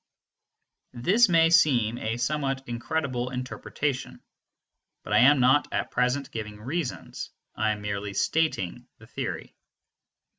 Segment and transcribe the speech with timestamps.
[0.93, 4.19] This may seem a somewhat incredible interpretation;
[5.03, 9.53] but I am not at present giving reasons, I am merely stating the theory.